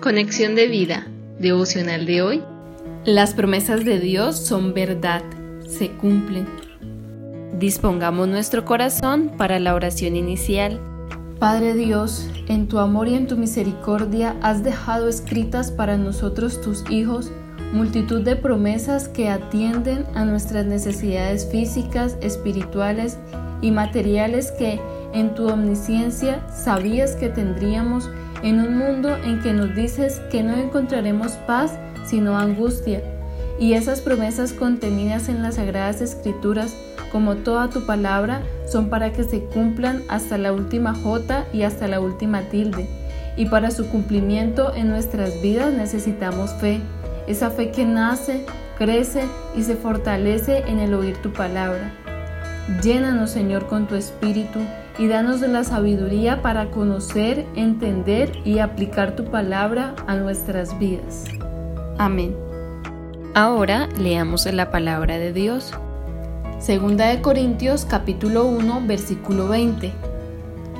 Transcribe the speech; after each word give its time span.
Conexión 0.00 0.54
de 0.54 0.66
vida, 0.66 1.06
devocional 1.38 2.06
de 2.06 2.22
hoy. 2.22 2.42
Las 3.04 3.34
promesas 3.34 3.84
de 3.84 4.00
Dios 4.00 4.38
son 4.38 4.72
verdad, 4.72 5.22
se 5.68 5.90
cumplen. 5.90 6.46
Dispongamos 7.58 8.26
nuestro 8.26 8.64
corazón 8.64 9.30
para 9.36 9.58
la 9.58 9.74
oración 9.74 10.16
inicial. 10.16 10.80
Padre 11.38 11.74
Dios, 11.74 12.26
en 12.48 12.66
tu 12.66 12.78
amor 12.78 13.08
y 13.08 13.14
en 13.14 13.26
tu 13.26 13.36
misericordia 13.36 14.36
has 14.40 14.62
dejado 14.62 15.06
escritas 15.06 15.70
para 15.70 15.98
nosotros 15.98 16.62
tus 16.62 16.90
hijos 16.90 17.30
multitud 17.74 18.22
de 18.22 18.36
promesas 18.36 19.06
que 19.06 19.28
atienden 19.28 20.06
a 20.14 20.24
nuestras 20.24 20.64
necesidades 20.64 21.46
físicas, 21.50 22.16
espirituales 22.22 23.18
y 23.60 23.70
materiales 23.70 24.50
que 24.52 24.80
en 25.12 25.34
tu 25.34 25.46
omnisciencia 25.48 26.42
sabías 26.48 27.16
que 27.16 27.28
tendríamos 27.28 28.08
en 28.42 28.60
un 28.60 28.76
mundo 28.76 29.16
en 29.16 29.40
que 29.40 29.52
nos 29.52 29.74
dices 29.74 30.20
que 30.30 30.42
no 30.42 30.54
encontraremos 30.56 31.32
paz 31.46 31.72
sino 32.04 32.38
angustia. 32.38 33.02
Y 33.58 33.74
esas 33.74 34.00
promesas 34.00 34.52
contenidas 34.52 35.28
en 35.28 35.42
las 35.42 35.56
sagradas 35.56 36.00
escrituras, 36.00 36.74
como 37.12 37.36
toda 37.36 37.68
tu 37.68 37.84
palabra, 37.84 38.42
son 38.66 38.88
para 38.88 39.12
que 39.12 39.24
se 39.24 39.44
cumplan 39.44 40.02
hasta 40.08 40.38
la 40.38 40.52
última 40.52 40.94
jota 40.94 41.44
y 41.52 41.62
hasta 41.62 41.86
la 41.86 42.00
última 42.00 42.42
tilde. 42.42 42.86
Y 43.36 43.46
para 43.46 43.70
su 43.70 43.86
cumplimiento 43.88 44.74
en 44.74 44.88
nuestras 44.88 45.40
vidas 45.42 45.72
necesitamos 45.74 46.52
fe, 46.54 46.80
esa 47.26 47.50
fe 47.50 47.70
que 47.70 47.84
nace, 47.84 48.44
crece 48.78 49.24
y 49.56 49.62
se 49.62 49.76
fortalece 49.76 50.64
en 50.66 50.78
el 50.78 50.94
oír 50.94 51.16
tu 51.18 51.32
palabra. 51.32 51.92
Llénanos, 52.82 53.30
Señor, 53.30 53.66
con 53.66 53.86
tu 53.86 53.94
espíritu 53.94 54.60
y 55.00 55.08
danos 55.08 55.40
de 55.40 55.48
la 55.48 55.64
sabiduría 55.64 56.42
para 56.42 56.70
conocer, 56.70 57.46
entender 57.56 58.38
y 58.44 58.58
aplicar 58.58 59.16
tu 59.16 59.24
palabra 59.24 59.94
a 60.06 60.14
nuestras 60.16 60.78
vidas. 60.78 61.24
Amén. 61.96 62.36
Ahora 63.32 63.88
leamos 63.98 64.44
la 64.52 64.70
palabra 64.70 65.18
de 65.18 65.32
Dios. 65.32 65.72
Segunda 66.58 67.06
de 67.06 67.22
Corintios 67.22 67.86
capítulo 67.86 68.44
1 68.44 68.82
versículo 68.86 69.48
20. 69.48 69.90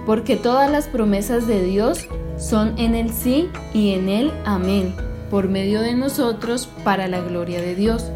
Porque 0.05 0.37
todas 0.37 0.71
las 0.71 0.87
promesas 0.87 1.47
de 1.47 1.65
Dios 1.65 2.07
son 2.37 2.79
en 2.79 2.95
el 2.95 3.15
sí 3.15 3.49
y 3.73 3.95
en 3.95 4.11
el 4.11 4.33
amén, 4.45 4.95
por 5.31 5.49
medio 5.49 5.81
de 5.81 5.95
nosotros 5.95 6.69
para 6.85 7.09
la 7.09 7.21
gloria 7.23 7.63
de 7.63 7.75
Dios. 7.75 8.11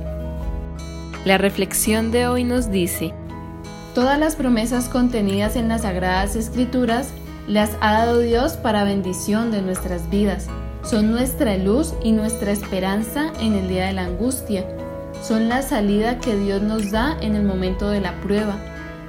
La 1.24 1.38
reflexión 1.38 2.10
de 2.10 2.26
hoy 2.26 2.44
nos 2.44 2.70
dice, 2.70 3.14
Todas 3.94 4.18
las 4.18 4.34
promesas 4.34 4.88
contenidas 4.88 5.54
en 5.54 5.68
las 5.68 5.82
Sagradas 5.82 6.34
Escrituras 6.34 7.10
las 7.46 7.70
ha 7.80 7.92
dado 7.92 8.18
Dios 8.18 8.54
para 8.54 8.82
bendición 8.82 9.52
de 9.52 9.62
nuestras 9.62 10.10
vidas. 10.10 10.48
Son 10.82 11.12
nuestra 11.12 11.56
luz 11.58 11.94
y 12.02 12.10
nuestra 12.10 12.50
esperanza 12.50 13.32
en 13.40 13.54
el 13.54 13.68
día 13.68 13.86
de 13.86 13.92
la 13.92 14.06
angustia. 14.06 14.66
Son 15.22 15.48
la 15.48 15.62
salida 15.62 16.18
que 16.18 16.34
Dios 16.34 16.60
nos 16.60 16.90
da 16.90 17.16
en 17.20 17.36
el 17.36 17.44
momento 17.44 17.88
de 17.88 18.00
la 18.00 18.20
prueba. 18.20 18.56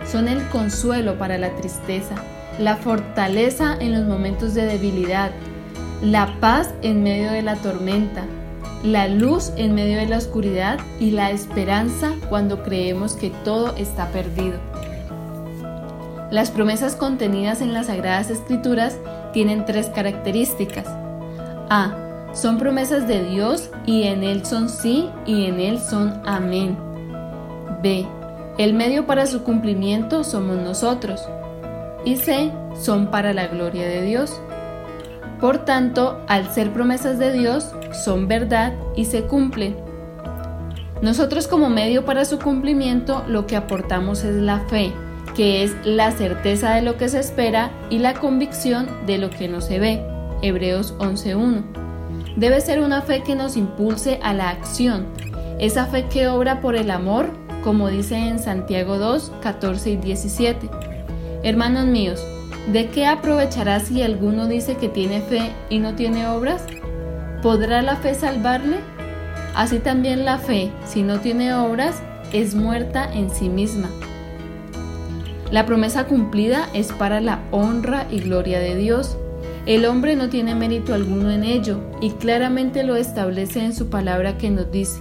Son 0.06 0.28
el 0.28 0.48
consuelo 0.50 1.18
para 1.18 1.40
la 1.40 1.50
tristeza, 1.56 2.14
la 2.60 2.76
fortaleza 2.76 3.76
en 3.80 3.92
los 3.92 4.06
momentos 4.06 4.54
de 4.54 4.68
debilidad, 4.68 5.32
la 6.04 6.40
paz 6.40 6.70
en 6.84 7.02
medio 7.02 7.32
de 7.32 7.42
la 7.42 7.56
tormenta, 7.56 8.24
la 8.86 9.08
luz 9.08 9.52
en 9.58 9.74
medio 9.74 9.98
de 9.98 10.06
la 10.06 10.18
oscuridad 10.18 10.80
y 11.00 11.12
la 11.12 11.32
esperanza 11.32 12.12
cuando 12.30 12.64
creemos 12.64 13.14
que 13.14 13.32
todo 13.44 13.76
está 13.78 14.10
perdido. 14.10 14.60
Las 16.32 16.52
promesas 16.52 16.96
contenidas 16.96 17.62
en 17.62 17.74
las 17.74 17.88
Sagradas 17.88 18.30
Escrituras 18.30 18.98
tienen 19.34 19.66
tres 19.66 19.88
características. 19.88 20.86
A. 21.70 21.96
Son 22.34 22.58
promesas 22.58 23.08
de 23.08 23.24
Dios 23.24 23.70
y 23.86 24.04
en 24.04 24.24
Él 24.24 24.46
son 24.46 24.70
sí 24.70 25.10
y 25.26 25.46
en 25.46 25.60
Él 25.60 25.80
son 25.80 26.22
amén. 26.26 26.78
B. 27.82 28.06
El 28.58 28.74
medio 28.74 29.06
para 29.06 29.26
su 29.26 29.44
cumplimiento 29.44 30.24
somos 30.24 30.58
nosotros. 30.58 31.22
Y 32.04 32.18
C. 32.18 32.52
Son 32.80 33.08
para 33.08 33.34
la 33.34 33.48
gloria 33.48 33.88
de 33.88 34.02
Dios. 34.02 34.40
Por 35.40 35.66
tanto, 35.66 36.22
al 36.28 36.50
ser 36.52 36.72
promesas 36.72 37.20
de 37.20 37.32
Dios, 37.32 37.72
son 38.04 38.28
verdad 38.28 38.74
y 38.96 39.06
se 39.06 39.24
cumplen. 39.24 39.76
Nosotros 41.02 41.48
como 41.48 41.70
medio 41.70 42.06
para 42.06 42.26
su 42.26 42.40
cumplimiento 42.40 43.24
lo 43.28 43.46
que 43.48 43.56
aportamos 43.56 44.24
es 44.24 44.36
la 44.36 44.60
fe, 44.62 44.92
que 45.36 45.64
es 45.64 45.76
la 45.84 46.12
certeza 46.12 46.74
de 46.74 46.82
lo 46.82 46.98
que 46.98 47.10
se 47.10 47.20
espera 47.20 47.72
y 47.90 48.00
la 48.00 48.14
convicción 48.14 48.88
de 49.06 49.18
lo 49.18 49.30
que 49.30 49.48
no 49.48 49.62
se 49.62 49.80
ve. 49.80 50.02
Hebreos 50.42 50.96
11.1. 50.98 51.64
Debe 52.38 52.62
ser 52.62 52.82
una 52.82 53.02
fe 53.02 53.24
que 53.24 53.36
nos 53.36 53.56
impulse 53.58 54.20
a 54.24 54.34
la 54.34 54.50
acción, 54.50 55.06
esa 55.60 55.86
fe 55.86 56.06
que 56.06 56.28
obra 56.28 56.62
por 56.62 56.76
el 56.76 56.92
amor, 56.92 57.30
como 57.64 57.90
dice 57.90 58.16
en 58.16 58.40
Santiago 58.40 58.98
2, 58.98 59.32
14 59.42 59.92
y 59.92 59.96
17. 59.98 60.70
Hermanos 61.44 61.86
míos, 61.86 62.26
¿de 62.72 62.88
qué 62.88 63.06
aprovechará 63.06 63.80
si 63.80 64.02
alguno 64.02 64.48
dice 64.48 64.76
que 64.76 64.90
tiene 64.90 65.22
fe 65.22 65.52
y 65.70 65.80
no 65.80 65.96
tiene 65.96 66.28
obras? 66.28 66.64
¿Podrá 67.46 67.84
la 67.84 67.96
fe 67.96 68.16
salvarle? 68.16 68.78
Así 69.54 69.78
también 69.78 70.26
la 70.26 70.40
fe, 70.40 70.72
si 70.84 71.04
no 71.04 71.20
tiene 71.20 71.54
obras, 71.54 72.02
es 72.34 72.56
muerta 72.56 73.08
en 73.14 73.30
sí 73.30 73.50
misma. 73.50 73.92
La 75.52 75.68
promesa 75.68 76.06
cumplida 76.06 76.68
es 76.74 76.92
para 76.92 77.22
la 77.22 77.44
honra 77.52 78.08
y 78.10 78.22
gloria 78.22 78.58
de 78.58 78.76
Dios. 78.76 79.16
El 79.68 79.86
hombre 79.86 80.16
no 80.16 80.30
tiene 80.30 80.56
mérito 80.56 80.96
alguno 80.96 81.30
en 81.30 81.44
ello 81.44 81.82
y 82.02 82.10
claramente 82.14 82.84
lo 82.84 82.96
establece 82.96 83.64
en 83.64 83.76
su 83.76 83.92
palabra 83.92 84.40
que 84.40 84.50
nos 84.50 84.72
dice, 84.72 85.00